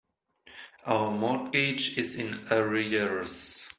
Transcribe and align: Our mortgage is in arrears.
Our 0.87 1.11
mortgage 1.15 1.95
is 1.95 2.15
in 2.15 2.47
arrears. 2.49 3.67